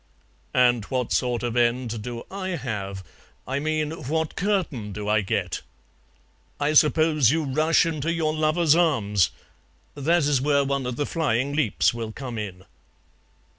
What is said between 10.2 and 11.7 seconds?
is where one of the flying